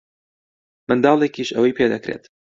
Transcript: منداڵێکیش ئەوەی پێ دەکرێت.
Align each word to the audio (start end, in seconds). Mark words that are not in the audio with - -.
منداڵێکیش 0.87 1.49
ئەوەی 1.53 1.75
پێ 1.77 1.85
دەکرێت. 1.93 2.23